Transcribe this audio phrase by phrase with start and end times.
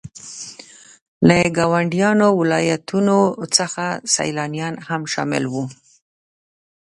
[1.27, 2.11] له ګاونډيو
[2.41, 3.15] ولاياتو
[3.57, 3.85] څخه
[4.15, 5.65] سيلانيان هم شامل وو.